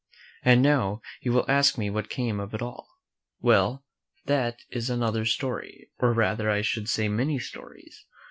And 0.43 0.63
now 0.63 1.03
you 1.21 1.31
will 1.31 1.45
ask 1.47 1.77
me 1.77 1.91
what 1.91 2.09
came 2.09 2.39
of 2.39 2.55
it 2.55 2.61
all. 2.63 2.89
Well, 3.39 3.85
that 4.25 4.57
is 4.71 4.89
another 4.89 5.25
story, 5.25 5.91
or 5.99 6.11
rather, 6.11 6.49
I 6.49 6.63
should 6.63 6.89
say, 6.89 7.07
many 7.07 7.37
stories. 7.37 8.03